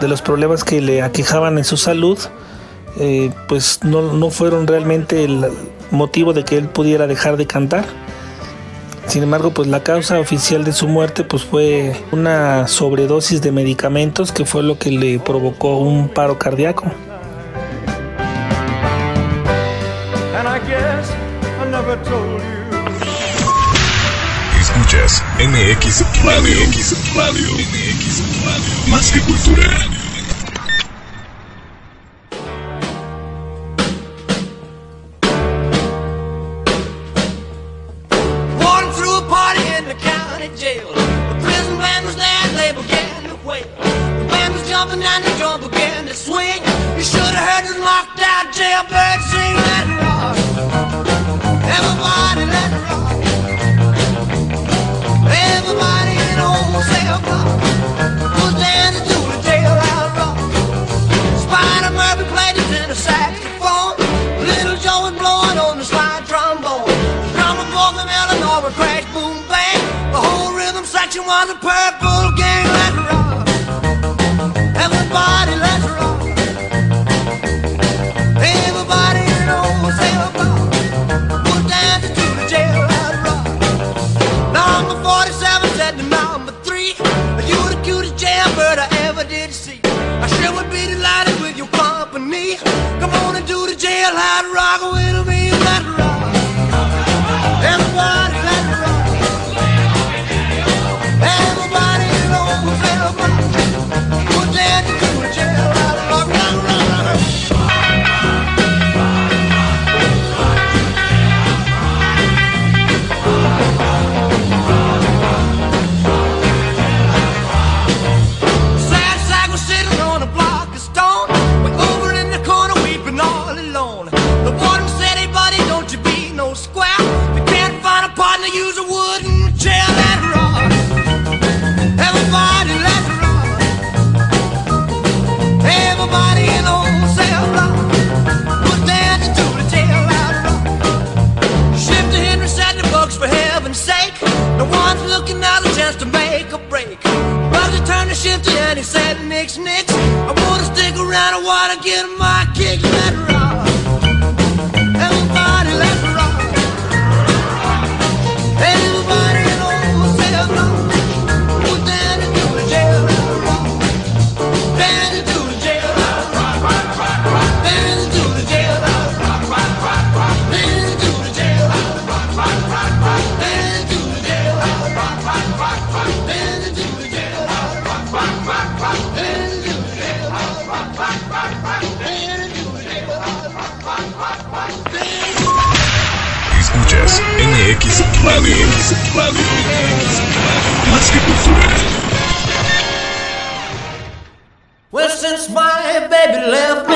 [0.00, 2.18] de los problemas que le aquejaban en su salud,
[2.98, 5.44] eh, pues no, no, fueron realmente el
[5.90, 7.84] motivo de que él pudiera dejar de cantar.
[9.08, 14.32] Sin embargo, pues la causa oficial de su muerte pues fue una sobredosis de medicamentos
[14.32, 16.86] que fue lo que le provocó un paro cardíaco.
[24.58, 26.66] Escuchas MX Radio.
[26.66, 27.52] MX Radio.
[27.52, 28.88] MX Radio.
[28.88, 29.93] Más que cultura.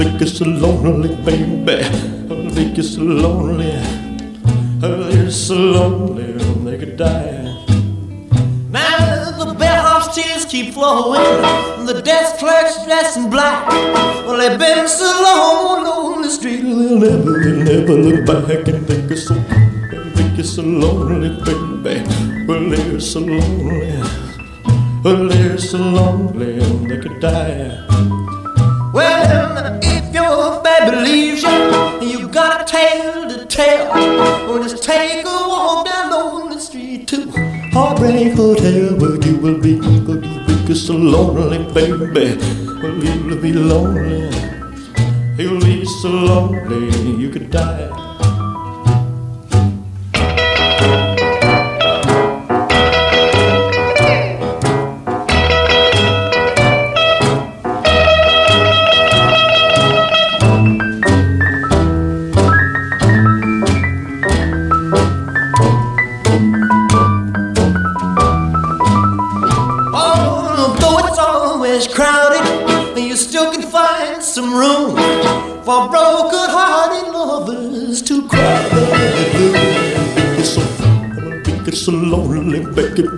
[0.00, 1.84] Make you so lonely, baby.
[2.30, 3.70] I'll make you so lonely.
[4.82, 6.32] Oh, you're so lonely,
[6.64, 7.42] they could die.
[8.70, 11.20] Now the bellhop's tears keep flowing,
[11.84, 13.68] the desk clerk's dressed in black.
[14.24, 18.86] Well, they've been so long on the street, they'll never, they'll never look back and
[18.86, 19.34] think it's so,
[20.14, 22.46] think it's so lonely, baby.
[22.46, 24.00] Well, they're so lonely,
[25.04, 28.19] well, they're so lonely, they could die.
[28.92, 33.88] Well, if your baby leaves you, you got a tale to tell.
[34.48, 37.30] Well, just take a walk down on the street to
[37.72, 42.36] Heartbreak Hotel, where you will be, where you will be so lonely, baby.
[42.82, 44.28] Well, you'll be lonely,
[45.38, 47.99] you'll be so lonely, you could die.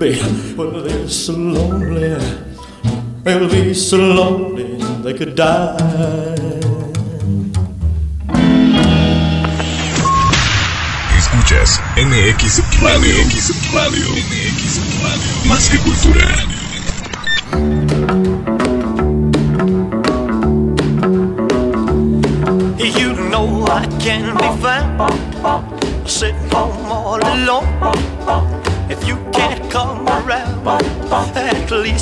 [0.03, 0.55] Baby.
[0.57, 2.19] Well, they're so lonely.
[3.23, 4.75] They'll be so lonely
[5.05, 5.77] they could die.
[11.19, 12.43] Escuchas MX
[12.83, 13.15] Radio.
[13.15, 14.09] MX Radio.
[14.27, 14.63] MX
[15.05, 15.49] Radio.
[15.49, 16.52] Más que cultura.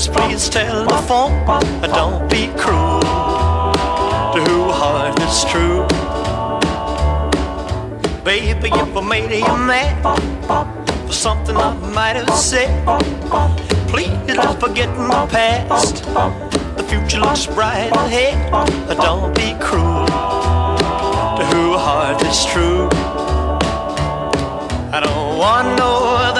[0.01, 1.45] At least please telephone.
[1.83, 3.01] Don't be cruel
[4.33, 5.87] to who heart is true.
[8.25, 10.03] Baby, if I made you mad
[11.07, 12.71] for something I might have said,
[13.89, 16.05] please don't forget my past.
[16.77, 18.51] The future looks bright ahead.
[18.97, 22.89] Don't be cruel to who heart is true.
[24.93, 26.40] I don't want no other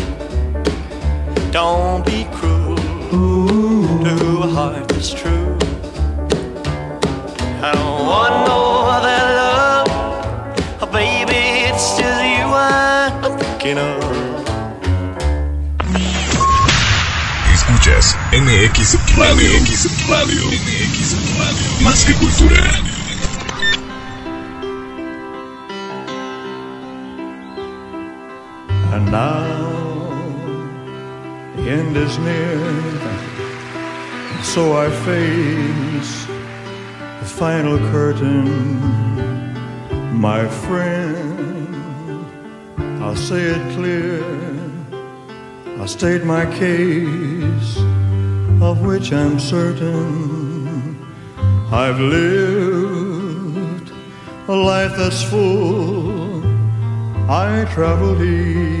[1.51, 5.57] Don't be cruel to a heart that's true.
[7.61, 8.59] I don't want no
[8.95, 9.87] other love,
[10.81, 13.99] oh baby, it's just you I'm thinking of.
[17.51, 19.51] Escuchas MX Radio.
[19.59, 20.43] MX Radio.
[20.55, 21.67] MX Radio.
[21.83, 22.63] Más que cultura.
[28.93, 29.90] And now
[31.69, 32.59] end is near,
[34.43, 36.25] so I face
[37.19, 38.47] the final curtain.
[40.19, 42.25] My friend,
[43.01, 44.23] I'll say it clear.
[45.79, 47.77] I'll state my case,
[48.61, 50.97] of which I'm certain.
[51.71, 53.91] I've lived
[54.47, 56.43] a life that's full.
[57.29, 58.80] I traveled each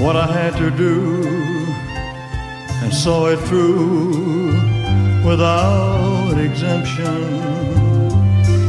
[0.00, 1.22] what I had to do
[2.82, 4.52] and saw it through
[5.24, 7.24] without exemption.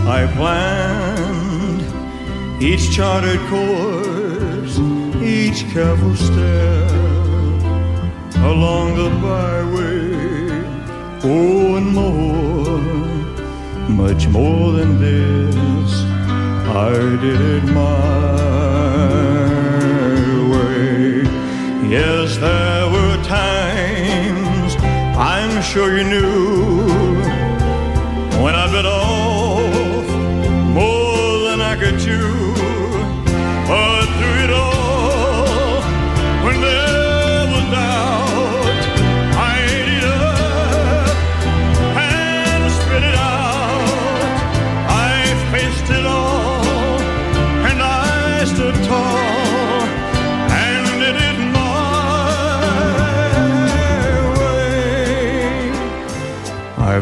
[0.07, 1.81] I planned
[2.63, 4.77] each charted course,
[5.19, 6.91] each careful step
[8.51, 10.05] along the byway.
[11.23, 12.79] Oh, and more,
[13.89, 15.91] much more than this,
[16.67, 18.74] I did it my
[21.89, 24.75] Yes, there were times
[25.17, 27.04] I'm sure you knew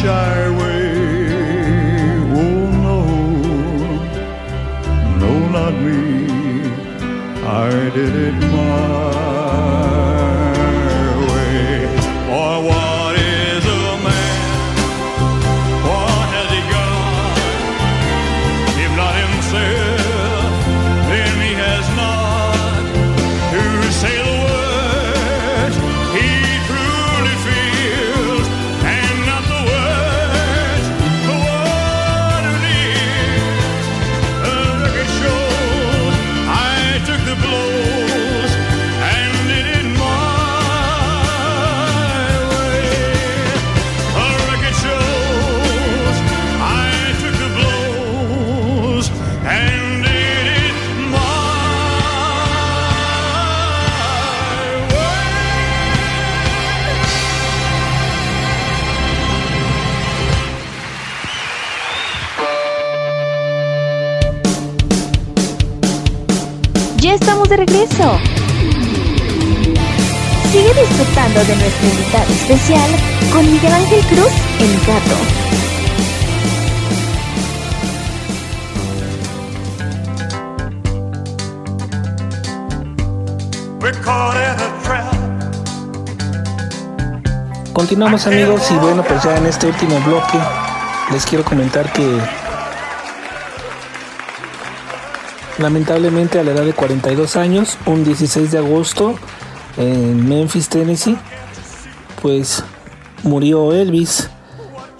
[0.00, 0.88] shy way.
[2.42, 3.00] Oh no,
[5.22, 6.00] no, not me.
[7.42, 9.25] I did it my
[71.44, 72.90] de nuestro invitado especial
[73.30, 75.16] con Miguel Ángel Cruz, el gato.
[87.74, 90.38] Continuamos amigos y bueno pues ya en este último bloque
[91.12, 92.18] les quiero comentar que
[95.58, 99.16] lamentablemente a la edad de 42 años, un 16 de agosto
[99.76, 101.16] en Memphis, Tennessee,
[102.22, 102.64] pues
[103.22, 104.30] murió Elvis.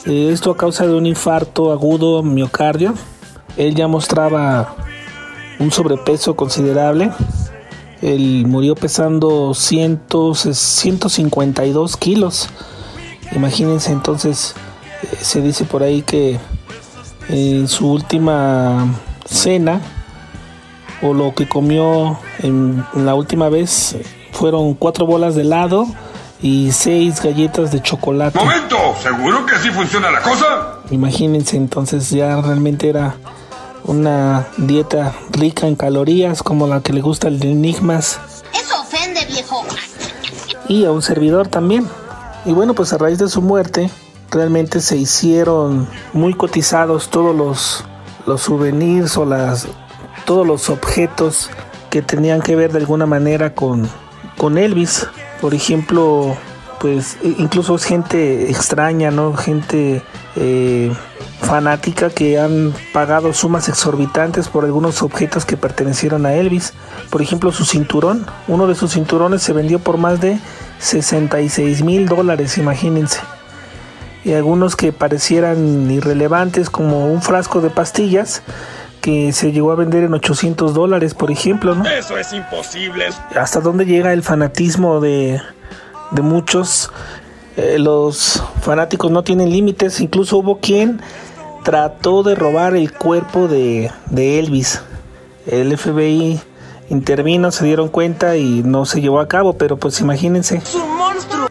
[0.05, 2.95] Eh, esto a causa de un infarto agudo miocardio.
[3.57, 4.77] Él ya mostraba
[5.59, 7.11] un sobrepeso considerable.
[8.03, 10.03] Él murió pesando 100,
[10.53, 12.49] 152 kilos.
[13.35, 14.55] Imagínense entonces,
[15.03, 16.39] eh, se dice por ahí que
[17.29, 18.87] en su última
[19.25, 19.81] cena
[21.03, 23.97] o lo que comió en, en la última vez
[24.37, 25.87] fueron cuatro bolas de helado
[26.43, 28.39] y seis galletas de chocolate.
[28.39, 28.77] ¡Momento!
[29.03, 30.75] ¿Seguro que así funciona la cosa?
[30.91, 33.17] Imagínense entonces ya realmente era
[33.85, 38.21] una dieta rica en calorías como la que le gusta al de Enigmas
[38.53, 39.65] Eso ofende, viejo.
[40.69, 41.89] y a un servidor también.
[42.45, 43.91] Y bueno, pues a raíz de su muerte
[44.31, 47.85] realmente se hicieron muy cotizados todos los,
[48.27, 49.67] los souvenirs o las,
[50.27, 51.49] todos los objetos
[51.91, 53.89] que tenían que ver de alguna manera con,
[54.37, 55.07] con Elvis.
[55.41, 56.37] Por ejemplo,
[56.81, 59.35] pues i- incluso es gente extraña, ¿no?
[59.35, 60.03] Gente
[60.37, 60.93] eh,
[61.41, 66.73] fanática que han pagado sumas exorbitantes por algunos objetos que pertenecieron a Elvis.
[67.11, 68.27] Por ejemplo, su cinturón.
[68.49, 70.39] Uno de sus cinturones se vendió por más de
[70.79, 73.21] 66 mil dólares, imagínense.
[74.25, 78.43] Y algunos que parecieran irrelevantes, como un frasco de pastillas
[79.07, 81.87] que se llegó a vender en 800 dólares, por ejemplo, ¿no?
[81.89, 83.05] Eso es imposible.
[83.37, 85.41] hasta dónde llega el fanatismo de,
[86.11, 86.91] de muchos
[87.57, 91.01] eh, los fanáticos no tienen límites, incluso hubo quien
[91.63, 94.83] trató de robar el cuerpo de, de Elvis.
[95.47, 96.41] El FBI
[96.91, 100.61] intervino, se dieron cuenta y no se llevó a cabo, pero pues imagínense.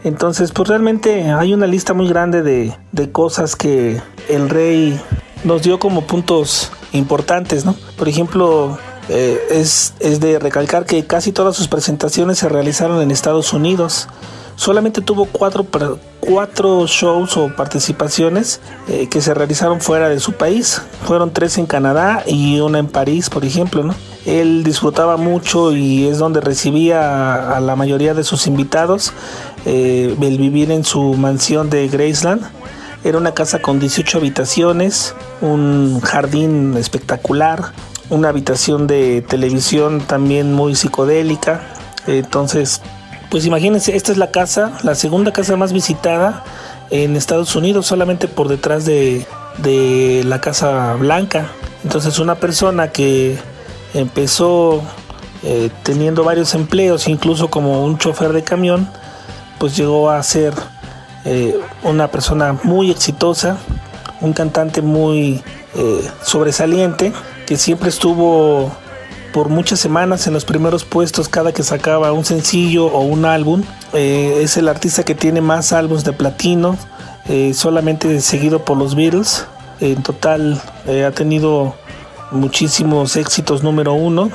[0.04, 5.00] Entonces, pues realmente hay una lista muy grande de, de cosas que el rey
[5.44, 7.74] nos dio como puntos importantes, ¿no?
[7.96, 8.78] Por ejemplo,
[9.08, 14.08] eh, es, es de recalcar que casi todas sus presentaciones se realizaron en Estados Unidos.
[14.56, 15.66] Solamente tuvo cuatro,
[16.20, 20.80] cuatro shows o participaciones eh, que se realizaron fuera de su país.
[21.04, 23.94] Fueron tres en Canadá y una en París, por ejemplo, ¿no?
[24.24, 29.12] Él disfrutaba mucho y es donde recibía a, la mayoría de sus invitados.
[29.66, 32.42] Eh, el vivir en su mansión de Graceland.
[33.06, 37.66] Era una casa con 18 habitaciones, un jardín espectacular,
[38.10, 41.60] una habitación de televisión también muy psicodélica.
[42.08, 42.80] Entonces,
[43.30, 46.42] pues imagínense, esta es la casa, la segunda casa más visitada
[46.90, 49.24] en Estados Unidos, solamente por detrás de,
[49.58, 51.46] de la Casa Blanca.
[51.84, 53.38] Entonces una persona que
[53.94, 54.82] empezó
[55.44, 58.90] eh, teniendo varios empleos, incluso como un chofer de camión,
[59.60, 60.54] pues llegó a ser
[61.26, 63.58] eh, una persona muy exitosa,
[64.20, 65.42] un cantante muy
[65.74, 67.12] eh, sobresaliente,
[67.46, 68.70] que siempre estuvo
[69.32, 73.64] por muchas semanas en los primeros puestos cada que sacaba un sencillo o un álbum.
[73.92, 76.78] Eh, es el artista que tiene más álbumes de platino,
[77.54, 79.46] solamente seguido por los Beatles.
[79.80, 81.74] En total ha tenido
[82.30, 84.30] muchísimos éxitos número uno.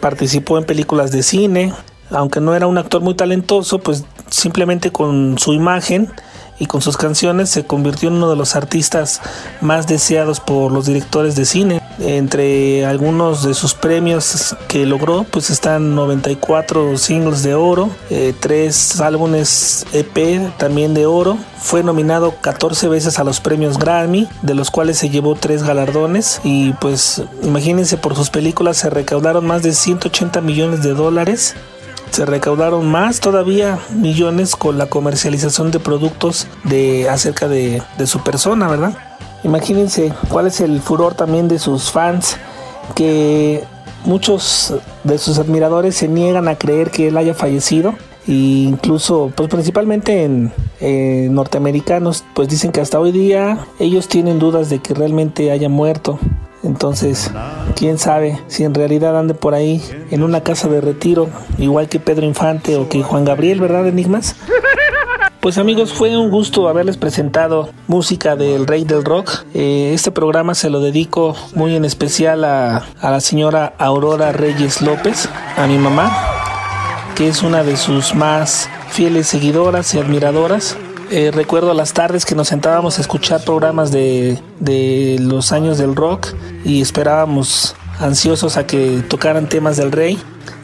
[0.00, 1.72] participó en películas de cine,
[2.10, 6.10] aunque no era un actor muy talentoso, pues simplemente con su imagen
[6.58, 9.20] y con sus canciones se convirtió en uno de los artistas
[9.60, 11.80] más deseados por los directores de cine.
[12.00, 19.00] Entre algunos de sus premios que logró, pues están 94 singles de oro, eh, tres
[19.00, 21.38] álbumes EP también de oro.
[21.60, 26.40] Fue nominado 14 veces a los premios Grammy, de los cuales se llevó tres galardones.
[26.44, 31.54] Y pues imagínense, por sus películas se recaudaron más de 180 millones de dólares
[32.10, 38.68] se recaudaron más todavía millones con la comercialización de productos de acerca de, su persona,
[38.68, 38.96] ¿verdad?
[39.44, 42.36] Imagínense cuál es el furor también de sus fans
[42.94, 43.62] que
[44.04, 47.94] muchos de sus admiradores se niegan a creer que él haya fallecido
[48.26, 54.70] e incluso pues principalmente en norteamericanos pues dicen que hasta hoy día ellos tienen dudas
[54.70, 56.18] de que realmente haya muerto
[56.62, 57.30] entonces,
[57.76, 61.28] quién sabe si en realidad ande por ahí en una casa de retiro,
[61.58, 64.36] igual que Pedro Infante o que Juan Gabriel, ¿verdad, Enigmas?
[65.40, 69.44] Pues amigos, fue un gusto haberles presentado música del Rey del Rock.
[69.54, 74.82] Eh, este programa se lo dedico muy en especial a, a la señora Aurora Reyes
[74.82, 76.12] López, a mi mamá,
[77.14, 80.76] que es una de sus más fieles seguidoras y admiradoras.
[81.10, 85.96] Eh, recuerdo las tardes que nos sentábamos a escuchar programas de, de los años del
[85.96, 86.28] rock
[86.64, 90.18] y esperábamos ansiosos a que tocaran temas del rey.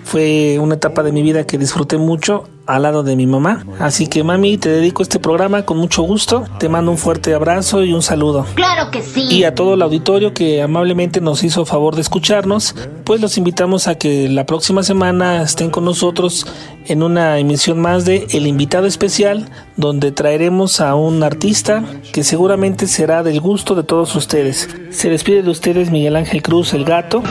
[0.05, 3.65] Fue una etapa de mi vida que disfruté mucho al lado de mi mamá.
[3.79, 6.45] Así que mami, te dedico este programa con mucho gusto.
[6.59, 8.47] Te mando un fuerte abrazo y un saludo.
[8.55, 9.27] Claro que sí.
[9.31, 13.89] Y a todo el auditorio que amablemente nos hizo favor de escucharnos, pues los invitamos
[13.89, 16.47] a que la próxima semana estén con nosotros
[16.87, 22.87] en una emisión más de El invitado especial, donde traeremos a un artista que seguramente
[22.87, 24.69] será del gusto de todos ustedes.
[24.91, 27.23] Se despide de ustedes Miguel Ángel Cruz, el gato.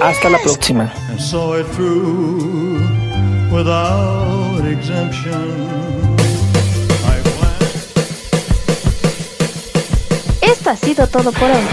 [0.00, 0.92] Hasta la próxima.
[10.42, 11.66] Esto ha sido todo por hoy.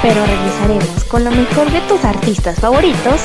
[0.00, 3.20] Pero regresaremos con lo mejor de tus artistas favoritos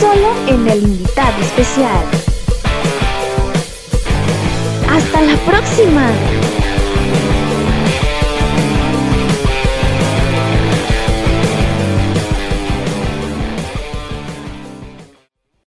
[0.00, 2.04] solo en el invitado especial.
[4.88, 6.37] Hasta la próxima.